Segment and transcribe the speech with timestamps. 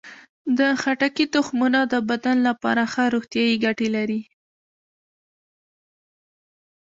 [0.57, 4.21] د خټکي تخمونه د بدن لپاره ښه روغتیايي ګټې لري.